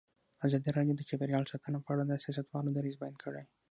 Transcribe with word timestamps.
ازادي 0.45 0.69
راډیو 0.77 0.95
د 0.97 1.01
چاپیریال 1.09 1.45
ساتنه 1.51 1.77
په 1.81 1.89
اړه 1.93 2.03
د 2.05 2.11
سیاستوالو 2.23 2.73
دریځ 2.77 2.95
بیان 3.01 3.15
کړی. 3.23 3.43